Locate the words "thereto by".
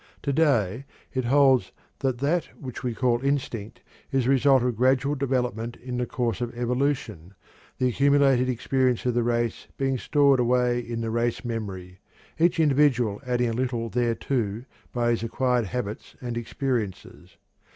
13.91-15.11